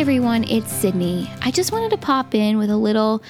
[0.00, 1.30] Everyone, it's Sydney.
[1.42, 3.22] I just wanted to pop in with a little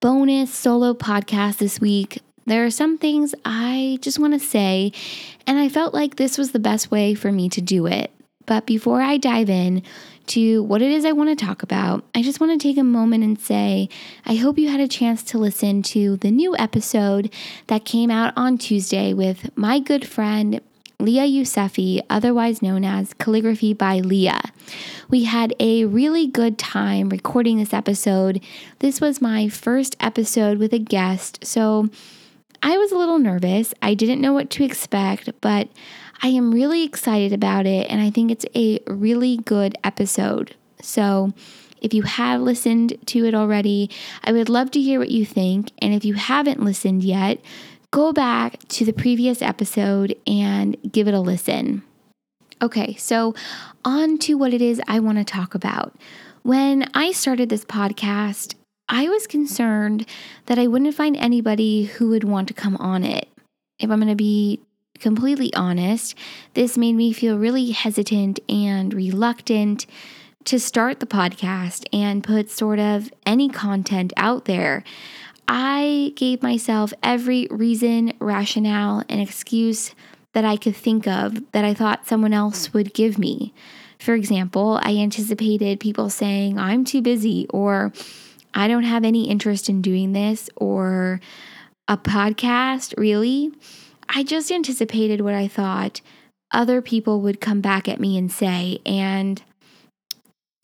[0.00, 2.20] bonus solo podcast this week.
[2.44, 4.90] There are some things I just want to say,
[5.46, 8.10] and I felt like this was the best way for me to do it.
[8.46, 9.84] But before I dive in
[10.26, 12.82] to what it is I want to talk about, I just want to take a
[12.82, 13.88] moment and say
[14.26, 17.32] I hope you had a chance to listen to the new episode
[17.68, 20.60] that came out on Tuesday with my good friend
[21.00, 24.40] Leah Yusefi, otherwise known as Calligraphy by Leah.
[25.08, 28.42] We had a really good time recording this episode.
[28.80, 31.88] This was my first episode with a guest, so
[32.64, 33.72] I was a little nervous.
[33.80, 35.68] I didn't know what to expect, but
[36.20, 40.56] I am really excited about it, and I think it's a really good episode.
[40.82, 41.32] So,
[41.80, 43.88] if you have listened to it already,
[44.24, 45.70] I would love to hear what you think.
[45.78, 47.38] And if you haven't listened yet,
[47.90, 51.82] go back to the previous episode and give it a listen.
[52.60, 53.34] Okay, so
[53.84, 55.94] on to what it is I want to talk about.
[56.42, 58.54] When I started this podcast,
[58.88, 60.06] I was concerned
[60.46, 63.28] that I wouldn't find anybody who would want to come on it.
[63.78, 64.60] If I'm going to be
[64.98, 66.14] completely honest,
[66.54, 69.86] this made me feel really hesitant and reluctant
[70.44, 74.82] to start the podcast and put sort of any content out there.
[75.48, 79.94] I gave myself every reason, rationale, and excuse
[80.34, 83.54] that I could think of that I thought someone else would give me.
[83.98, 87.92] For example, I anticipated people saying, I'm too busy, or
[88.52, 91.20] I don't have any interest in doing this, or
[91.88, 93.50] a podcast, really?
[94.08, 96.02] I just anticipated what I thought
[96.52, 99.42] other people would come back at me and say, and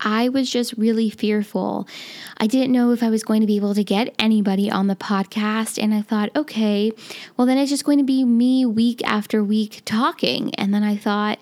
[0.04, 1.88] I was just really fearful.
[2.36, 4.94] I didn't know if I was going to be able to get anybody on the
[4.94, 5.82] podcast.
[5.82, 6.92] And I thought, okay,
[7.36, 10.54] well, then it's just going to be me week after week talking.
[10.56, 11.38] And then I thought,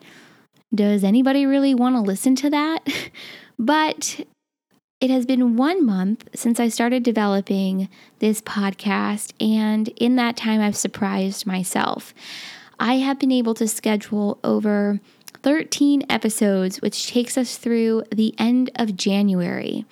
[0.74, 2.86] does anybody really want to listen to that?
[3.58, 4.24] but
[5.00, 7.88] it has been one month since I started developing
[8.20, 9.32] this podcast.
[9.40, 12.14] And in that time, I've surprised myself.
[12.78, 15.00] I have been able to schedule over
[15.42, 19.84] 13 episodes, which takes us through the end of January.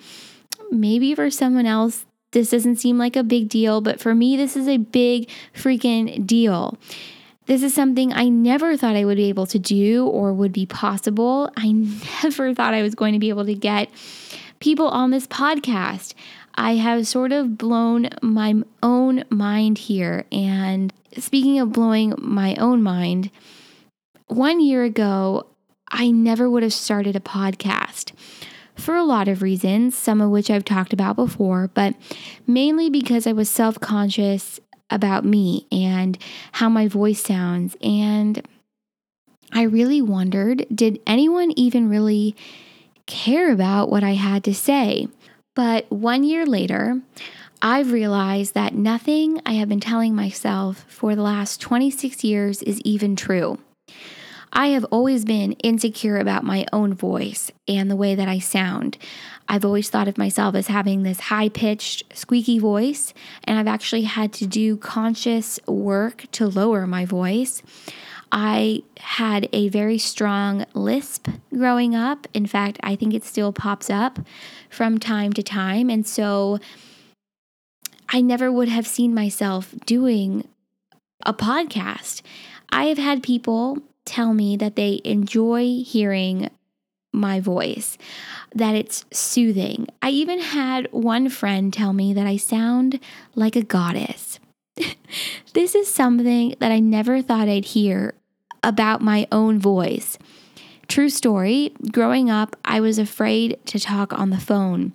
[0.69, 4.55] Maybe for someone else, this doesn't seem like a big deal, but for me, this
[4.55, 6.77] is a big freaking deal.
[7.47, 10.65] This is something I never thought I would be able to do or would be
[10.65, 11.51] possible.
[11.57, 11.71] I
[12.23, 13.89] never thought I was going to be able to get
[14.59, 16.13] people on this podcast.
[16.55, 20.25] I have sort of blown my own mind here.
[20.31, 23.31] And speaking of blowing my own mind,
[24.31, 25.47] one year ago,
[25.89, 28.13] I never would have started a podcast
[28.75, 31.95] for a lot of reasons, some of which I've talked about before, but
[32.47, 34.59] mainly because I was self conscious
[34.89, 36.17] about me and
[36.53, 37.75] how my voice sounds.
[37.81, 38.45] And
[39.51, 42.35] I really wondered did anyone even really
[43.05, 45.07] care about what I had to say?
[45.55, 47.01] But one year later,
[47.61, 52.79] I've realized that nothing I have been telling myself for the last 26 years is
[52.81, 53.59] even true.
[54.53, 58.97] I have always been insecure about my own voice and the way that I sound.
[59.47, 63.13] I've always thought of myself as having this high pitched, squeaky voice,
[63.45, 67.63] and I've actually had to do conscious work to lower my voice.
[68.31, 72.27] I had a very strong lisp growing up.
[72.33, 74.19] In fact, I think it still pops up
[74.69, 75.89] from time to time.
[75.89, 76.59] And so
[78.07, 80.47] I never would have seen myself doing
[81.25, 82.21] a podcast.
[82.69, 86.49] I have had people tell me that they enjoy hearing
[87.13, 87.97] my voice,
[88.55, 89.87] that it's soothing.
[90.01, 92.99] I even had one friend tell me that I sound
[93.35, 94.39] like a goddess.
[95.53, 98.13] this is something that I never thought I'd hear
[98.63, 100.17] about my own voice.
[100.87, 104.93] True story, growing up, I was afraid to talk on the phone.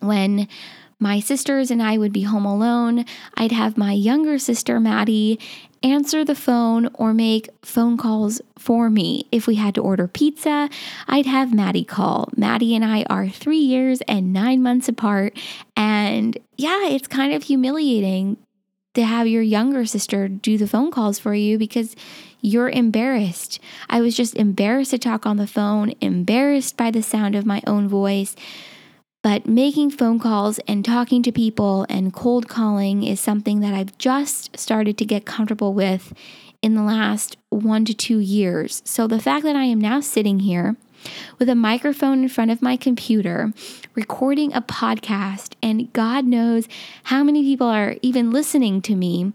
[0.00, 0.48] When
[0.98, 3.04] my sisters and I would be home alone.
[3.36, 5.38] I'd have my younger sister, Maddie,
[5.86, 9.26] answer the phone or make phone calls for me.
[9.30, 10.68] If we had to order pizza,
[11.06, 12.28] I'd have Maddie call.
[12.36, 15.36] Maddie and I are three years and nine months apart.
[15.76, 18.36] And yeah, it's kind of humiliating
[18.94, 21.94] to have your younger sister do the phone calls for you because
[22.40, 23.60] you're embarrassed.
[23.90, 27.62] I was just embarrassed to talk on the phone, embarrassed by the sound of my
[27.66, 28.34] own voice.
[29.26, 33.98] But making phone calls and talking to people and cold calling is something that I've
[33.98, 36.14] just started to get comfortable with
[36.62, 38.82] in the last one to two years.
[38.84, 40.76] So the fact that I am now sitting here
[41.40, 43.52] with a microphone in front of my computer,
[43.96, 46.68] recording a podcast, and God knows
[47.02, 49.32] how many people are even listening to me.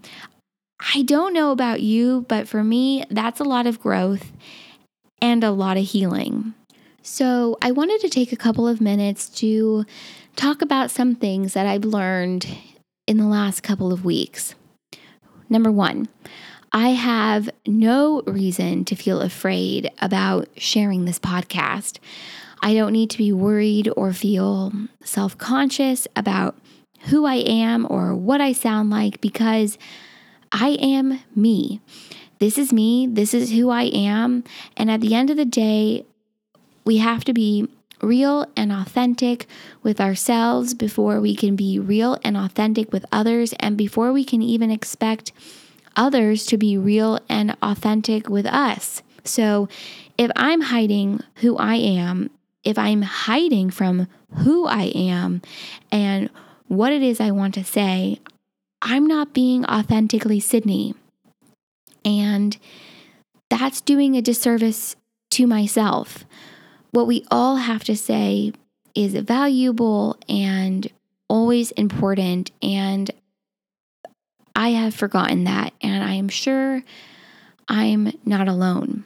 [0.95, 4.31] I don't know about you, but for me, that's a lot of growth
[5.21, 6.53] and a lot of healing.
[7.03, 9.85] So, I wanted to take a couple of minutes to
[10.35, 12.45] talk about some things that I've learned
[13.07, 14.55] in the last couple of weeks.
[15.49, 16.07] Number one,
[16.71, 21.99] I have no reason to feel afraid about sharing this podcast.
[22.61, 24.71] I don't need to be worried or feel
[25.03, 26.55] self conscious about
[27.05, 29.77] who I am or what I sound like because
[30.51, 31.81] I am me.
[32.39, 33.07] This is me.
[33.07, 34.43] This is who I am.
[34.77, 36.05] And at the end of the day,
[36.83, 37.67] we have to be
[38.01, 39.45] real and authentic
[39.83, 44.41] with ourselves before we can be real and authentic with others, and before we can
[44.41, 45.31] even expect
[45.95, 49.03] others to be real and authentic with us.
[49.23, 49.69] So,
[50.17, 52.29] if I'm hiding who I am,
[52.63, 54.07] if I'm hiding from
[54.37, 55.41] who I am
[55.91, 56.29] and
[56.67, 58.19] what it is I want to say,
[58.81, 60.95] I'm not being authentically Sydney.
[62.03, 62.57] And
[63.49, 64.95] that's doing a disservice
[65.31, 66.25] to myself.
[66.91, 68.53] What we all have to say
[68.93, 70.87] is valuable and
[71.29, 72.51] always important.
[72.61, 73.09] And
[74.55, 76.83] I have forgotten that, and I am sure
[77.67, 79.05] I'm not alone.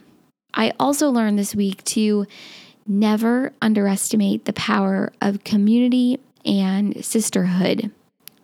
[0.53, 2.25] I also learned this week to
[2.87, 7.91] never underestimate the power of community and sisterhood.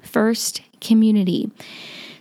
[0.03, 1.49] First, community.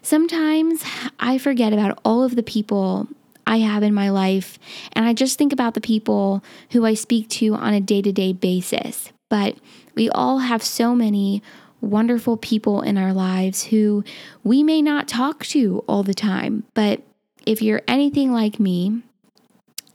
[0.03, 0.83] Sometimes
[1.19, 3.09] I forget about all of the people
[3.50, 4.58] I have in my life,
[4.93, 8.12] and I just think about the people who I speak to on a day to
[8.12, 9.12] day basis.
[9.29, 9.56] But
[9.97, 11.43] we all have so many
[11.81, 14.05] wonderful people in our lives who
[14.44, 16.64] we may not talk to all the time.
[16.75, 17.02] But
[17.44, 19.02] if you're anything like me,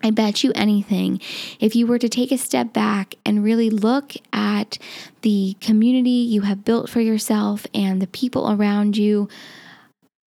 [0.03, 1.21] I bet you anything,
[1.59, 4.77] if you were to take a step back and really look at
[5.21, 9.29] the community you have built for yourself and the people around you,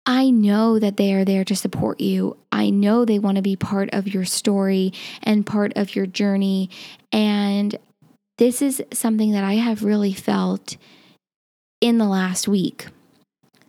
[0.06, 2.36] I know that they are there to support you.
[2.52, 4.92] I know they want to be part of your story
[5.22, 6.70] and part of your journey.
[7.10, 7.76] And
[8.38, 10.76] this is something that I have really felt
[11.80, 12.86] in the last week.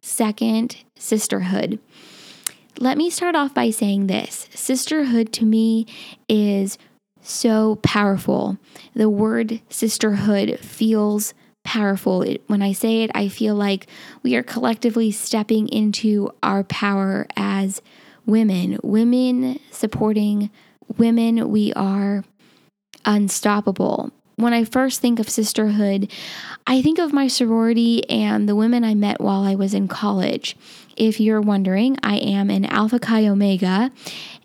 [0.01, 1.79] Second, sisterhood.
[2.79, 5.87] Let me start off by saying this sisterhood to me
[6.29, 6.77] is
[7.21, 8.57] so powerful.
[8.93, 11.33] The word sisterhood feels
[11.67, 12.21] powerful.
[12.21, 13.87] It, when I say it, I feel like
[14.23, 17.81] we are collectively stepping into our power as
[18.25, 20.49] women, women supporting
[20.97, 21.51] women.
[21.51, 22.23] We are
[23.05, 26.11] unstoppable when I first think of sisterhood,
[26.67, 30.55] I think of my sorority and the women I met while I was in college.
[30.95, 33.91] If you're wondering, I am an Alpha Chi Omega,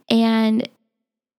[0.09, 0.67] and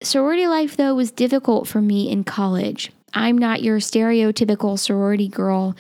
[0.04, 2.92] sorority life, though, was difficult for me in college.
[3.14, 5.76] I'm not your stereotypical sorority girl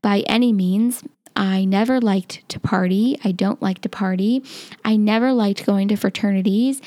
[0.00, 1.04] by any means.
[1.34, 3.18] I never liked to party.
[3.24, 4.42] I don't like to party.
[4.84, 6.82] I never liked going to fraternities.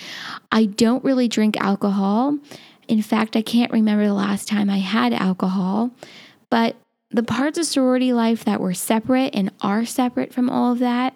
[0.52, 2.38] I don't really drink alcohol.
[2.88, 5.92] In fact, I can't remember the last time I had alcohol,
[6.50, 6.76] but
[7.10, 11.16] the parts of sorority life that were separate and are separate from all of that,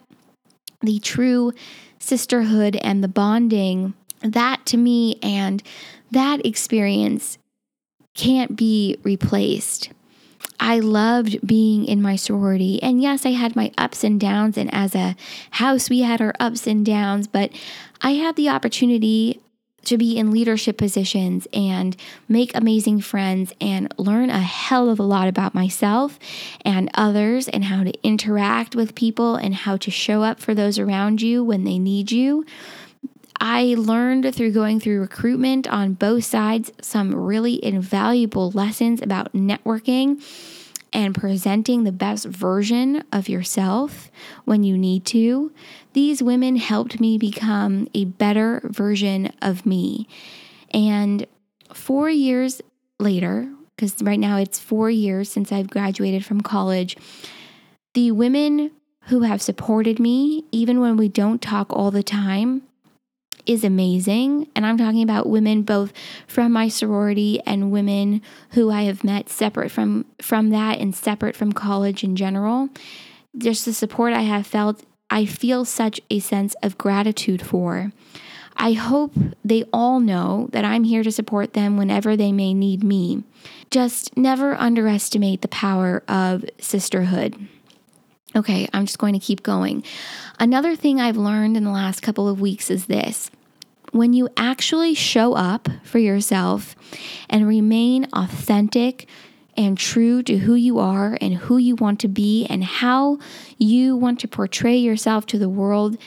[0.82, 1.52] the true
[2.00, 5.62] sisterhood and the bonding, that to me and
[6.12, 7.38] that experience
[8.14, 9.90] can't be replaced.
[10.60, 12.82] I loved being in my sorority.
[12.84, 14.58] And yes, I had my ups and downs.
[14.58, 15.16] And as a
[15.52, 17.28] house, we had our ups and downs.
[17.28, 17.52] But
[18.02, 19.40] I had the opportunity
[19.86, 21.96] to be in leadership positions and
[22.28, 26.20] make amazing friends and learn a hell of a lot about myself
[26.66, 30.78] and others and how to interact with people and how to show up for those
[30.78, 32.46] around you when they need you.
[33.40, 40.22] I learned through going through recruitment on both sides some really invaluable lessons about networking
[40.92, 44.12] and presenting the best version of yourself
[44.46, 45.52] when you need to.
[45.94, 50.08] These women helped me become a better version of me.
[50.72, 51.26] And
[51.74, 52.62] four years
[53.00, 56.98] later, because right now it's four years since I've graduated from college,
[57.94, 58.72] the women
[59.04, 62.64] who have supported me, even when we don't talk all the time,
[63.46, 64.48] is amazing.
[64.56, 65.94] And I'm talking about women both
[66.28, 71.36] from my sorority and women who I have met separate from from that and separate
[71.36, 72.70] from college in general.
[73.38, 77.92] Just the support I have felt, I feel such a sense of gratitude for.
[78.62, 82.84] I hope they all know that I'm here to support them whenever they may need
[82.84, 83.24] me.
[83.72, 87.48] Just never underestimate the power of sisterhood.
[88.36, 89.84] Okay, I'm just going to keep going.
[90.40, 93.32] Another thing I've learned in the last couple of weeks is this
[93.92, 96.76] when you actually show up for yourself
[97.30, 99.08] and remain authentic
[99.58, 103.18] and true to who you are and who you want to be and how
[103.58, 105.98] you want to portray yourself to the world,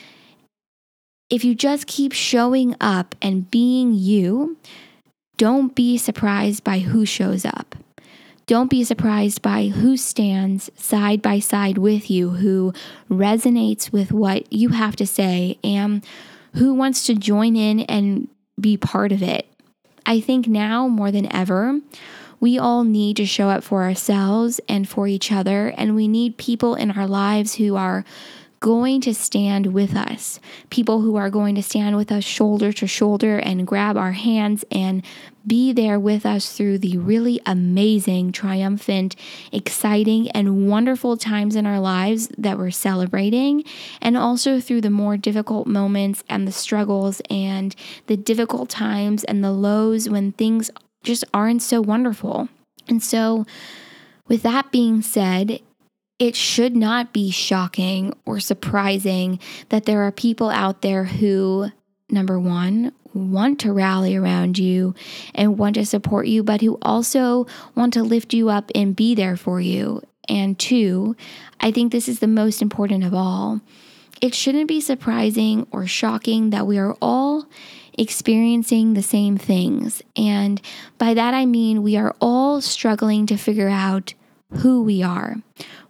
[1.29, 4.57] if you just keep showing up and being you,
[5.37, 7.75] don't be surprised by who shows up.
[8.45, 12.73] Don't be surprised by who stands side by side with you, who
[13.09, 16.05] resonates with what you have to say, and
[16.55, 18.27] who wants to join in and
[18.59, 19.47] be part of it.
[20.05, 21.79] I think now more than ever,
[22.39, 26.37] we all need to show up for ourselves and for each other, and we need
[26.37, 28.03] people in our lives who are
[28.63, 30.39] going to stand with us,
[30.69, 34.63] people who are going to stand with us shoulder to shoulder and grab our hands
[34.71, 35.03] and
[35.45, 39.17] be there with us through the really amazing, triumphant,
[39.51, 43.65] exciting, and wonderful times in our lives that we're celebrating,
[44.01, 47.75] and also through the more difficult moments and the struggles and
[48.07, 50.71] the difficult times and the lows when things
[51.03, 52.47] just aren't so wonderful.
[52.87, 53.45] And so,
[54.29, 55.59] with that being said,
[56.23, 59.37] it should not be shocking or surprising
[59.67, 61.69] that there are people out there who,
[62.09, 64.95] number one, want to rally around you
[65.35, 69.13] and want to support you, but who also want to lift you up and be
[69.13, 70.01] there for you.
[70.29, 71.17] And two,
[71.59, 73.59] I think this is the most important of all.
[74.21, 77.47] It shouldn't be surprising or shocking that we are all
[77.97, 80.01] experiencing the same things.
[80.15, 80.61] And
[80.97, 84.13] by that I mean we are all struggling to figure out
[84.57, 85.37] who we are.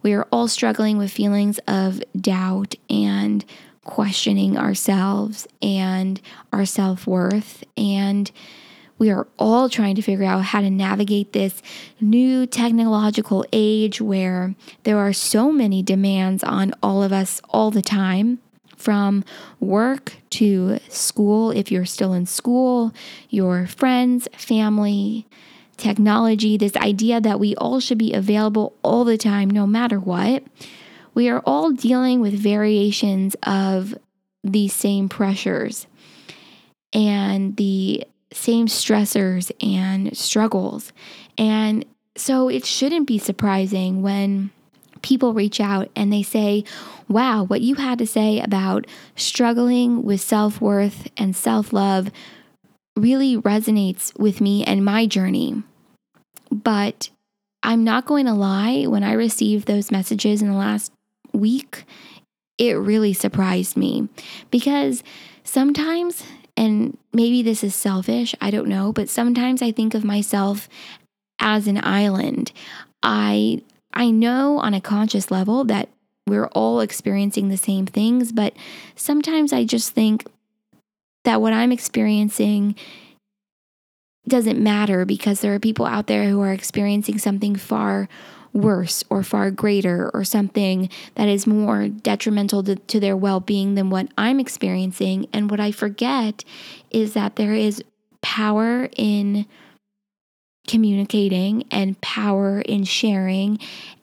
[0.04, 3.42] We are all struggling with feelings of doubt and
[3.84, 6.20] questioning ourselves and
[6.52, 7.64] our self worth.
[7.78, 8.30] And
[8.98, 11.62] we are all trying to figure out how to navigate this
[12.02, 17.82] new technological age where there are so many demands on all of us all the
[17.82, 18.40] time
[18.76, 19.24] from
[19.58, 22.92] work to school, if you're still in school,
[23.30, 25.26] your friends, family,
[25.76, 30.42] technology, this idea that we all should be available all the time, no matter what,
[31.14, 33.94] we are all dealing with variations of
[34.42, 35.86] these same pressures
[36.92, 40.92] and the same stressors and struggles.
[41.38, 41.84] And
[42.16, 44.50] so it shouldn't be surprising when
[45.02, 46.64] people reach out and they say,
[47.08, 52.10] Wow, what you had to say about struggling with self worth and self love
[52.96, 55.62] really resonates with me and my journey.
[56.50, 57.10] But
[57.62, 60.92] I'm not going to lie, when I received those messages in the last
[61.32, 61.84] week,
[62.58, 64.08] it really surprised me
[64.50, 65.02] because
[65.42, 66.22] sometimes,
[66.56, 70.68] and maybe this is selfish, I don't know, but sometimes I think of myself
[71.40, 72.52] as an island.
[73.02, 75.88] I I know on a conscious level that
[76.26, 78.54] we're all experiencing the same things, but
[78.96, 80.24] sometimes I just think
[81.24, 82.74] that what I'm experiencing
[84.26, 88.08] doesn't matter because there are people out there who are experiencing something far
[88.52, 93.74] worse or far greater or something that is more detrimental to, to their well being
[93.74, 95.26] than what I'm experiencing.
[95.32, 96.44] And what I forget
[96.90, 97.82] is that there is
[98.22, 99.46] power in
[100.66, 103.58] communicating and power in sharing.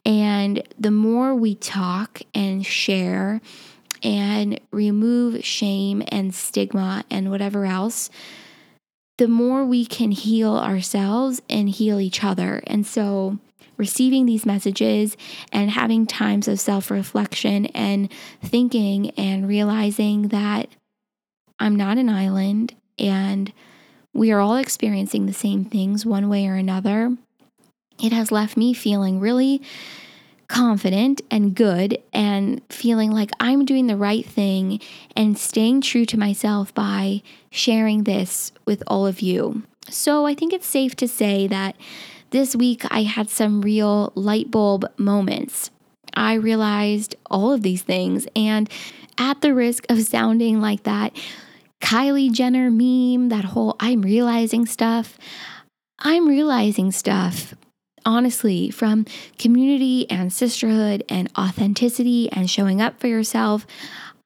[0.05, 3.41] And the more we talk and share
[4.03, 8.09] and remove shame and stigma and whatever else,
[9.17, 12.63] the more we can heal ourselves and heal each other.
[12.65, 13.37] And so,
[13.77, 15.17] receiving these messages
[15.51, 18.11] and having times of self reflection and
[18.43, 20.69] thinking and realizing that
[21.59, 23.53] I'm not an island and
[24.13, 27.15] we are all experiencing the same things one way or another.
[28.01, 29.61] It has left me feeling really
[30.51, 34.81] confident and good and feeling like I'm doing the right thing
[35.15, 39.63] and staying true to myself by sharing this with all of you.
[39.89, 41.77] So I think it's safe to say that
[42.31, 45.71] this week I had some real light bulb moments.
[46.15, 48.69] I realized all of these things, and
[49.17, 51.15] at the risk of sounding like that
[51.79, 55.17] Kylie Jenner meme, that whole I'm realizing stuff,
[55.99, 57.55] I'm realizing stuff
[58.05, 59.05] honestly, from
[59.37, 63.65] community and sisterhood and authenticity and showing up for yourself,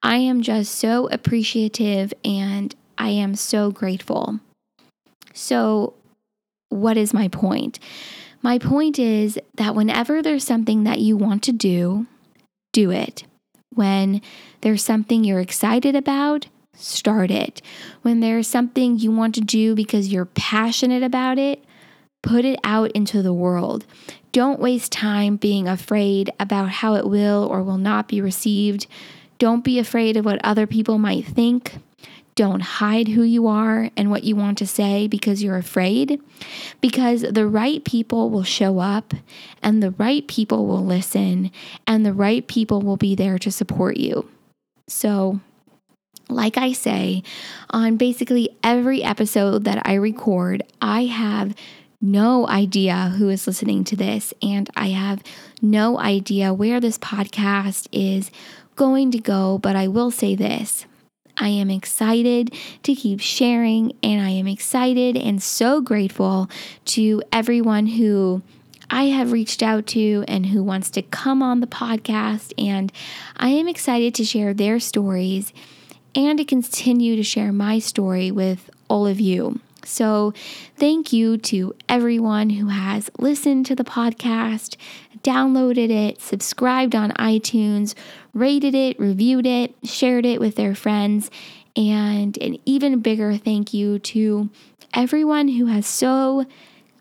[0.02, 4.40] I am just so appreciative and I am so grateful.
[5.32, 5.94] So,
[6.68, 7.78] what is my point?
[8.42, 12.06] My point is that whenever there's something that you want to do,
[12.72, 13.24] do it.
[13.74, 14.22] When
[14.60, 17.60] there's something you're excited about, start it.
[18.02, 21.64] When there's something you want to do because you're passionate about it,
[22.26, 23.86] Put it out into the world.
[24.32, 28.86] Don't waste time being afraid about how it will or will not be received.
[29.38, 31.78] Don't be afraid of what other people might think.
[32.34, 36.20] Don't hide who you are and what you want to say because you're afraid.
[36.80, 39.14] Because the right people will show up
[39.62, 41.50] and the right people will listen
[41.86, 44.28] and the right people will be there to support you.
[44.88, 45.40] So
[46.28, 47.22] like I say,
[47.70, 51.54] on basically every episode that I record, I have
[52.00, 55.22] no idea who is listening to this, and I have
[55.62, 58.30] no idea where this podcast is
[58.74, 59.58] going to go.
[59.58, 60.86] But I will say this
[61.38, 66.50] I am excited to keep sharing, and I am excited and so grateful
[66.86, 68.42] to everyone who
[68.90, 72.52] I have reached out to and who wants to come on the podcast.
[72.56, 72.92] And
[73.36, 75.52] I am excited to share their stories
[76.14, 79.60] and to continue to share my story with all of you.
[79.86, 80.34] So,
[80.76, 84.76] thank you to everyone who has listened to the podcast,
[85.22, 87.94] downloaded it, subscribed on iTunes,
[88.34, 91.30] rated it, reviewed it, shared it with their friends,
[91.76, 94.50] and an even bigger thank you to
[94.94, 96.46] everyone who has so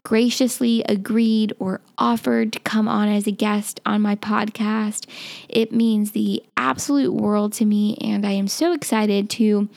[0.03, 5.07] graciously agreed or offered to come on as a guest on my podcast.
[5.49, 9.67] It means the absolute world to me, and I am so excited to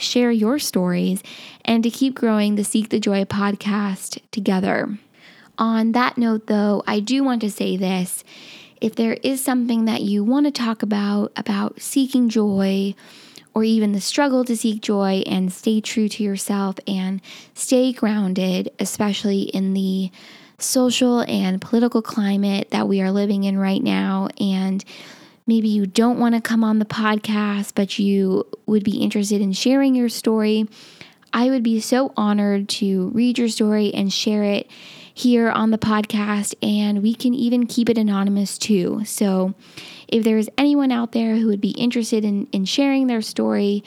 [0.00, 1.22] share your stories
[1.64, 4.98] and to keep growing the Seek the Joy podcast together.
[5.58, 8.24] On that note, though, I do want to say this.
[8.80, 12.94] If there is something that you want to talk about, about seeking joy,
[13.54, 17.20] or even the struggle to seek joy and stay true to yourself and
[17.54, 20.10] stay grounded, especially in the
[20.58, 24.28] social and political climate that we are living in right now.
[24.38, 24.84] And
[25.46, 29.52] maybe you don't want to come on the podcast, but you would be interested in
[29.52, 30.68] sharing your story.
[31.32, 34.68] I would be so honored to read your story and share it
[35.14, 39.02] here on the podcast, and we can even keep it anonymous too.
[39.04, 39.54] So,
[40.08, 43.84] if there is anyone out there who would be interested in, in sharing their story,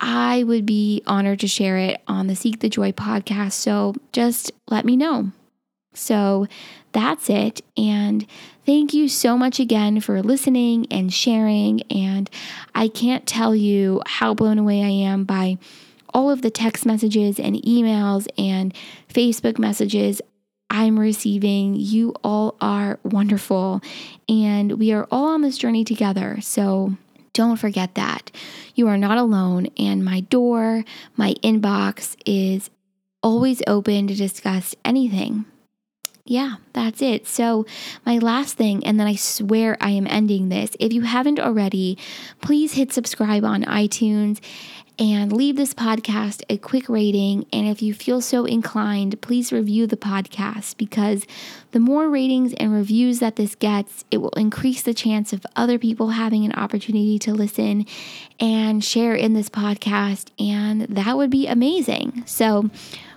[0.00, 3.52] I would be honored to share it on the Seek the Joy podcast.
[3.52, 5.32] So, just let me know.
[5.96, 6.46] So,
[6.96, 7.60] that's it.
[7.76, 8.26] And
[8.64, 11.82] thank you so much again for listening and sharing.
[11.92, 12.30] And
[12.74, 15.58] I can't tell you how blown away I am by
[16.14, 18.72] all of the text messages and emails and
[19.12, 20.22] Facebook messages
[20.70, 21.74] I'm receiving.
[21.74, 23.82] You all are wonderful,
[24.26, 26.38] and we are all on this journey together.
[26.40, 26.96] So
[27.34, 28.30] don't forget that.
[28.74, 30.82] You are not alone, and my door,
[31.14, 32.70] my inbox is
[33.22, 35.44] always open to discuss anything.
[36.26, 37.26] Yeah, that's it.
[37.28, 37.66] So,
[38.04, 40.76] my last thing, and then I swear I am ending this.
[40.80, 41.96] If you haven't already,
[42.40, 44.40] please hit subscribe on iTunes
[44.98, 47.46] and leave this podcast a quick rating.
[47.52, 51.26] And if you feel so inclined, please review the podcast because
[51.72, 55.78] the more ratings and reviews that this gets, it will increase the chance of other
[55.78, 57.84] people having an opportunity to listen
[58.40, 60.30] and share in this podcast.
[60.38, 62.24] And that would be amazing.
[62.26, 62.70] So,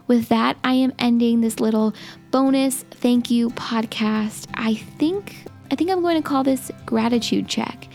[0.10, 1.94] with that, I am ending this little
[2.32, 4.48] bonus thank you podcast.
[4.56, 7.88] I think I think I'm going to call this gratitude check.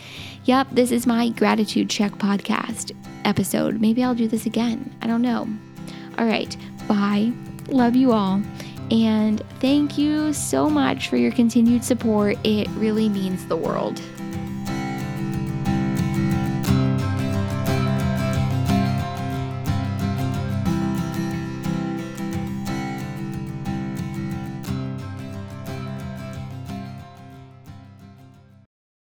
[0.45, 2.93] Yep, this is my gratitude check podcast
[3.25, 3.81] episode.
[3.81, 4.95] Maybe I'll do this again.
[5.03, 5.49] I don't know.
[6.17, 6.57] All right.
[6.87, 7.33] Bye.
[7.69, 8.41] Love you all.
[8.91, 12.37] And thank you so much for your continued support.
[12.45, 14.01] It really means the world.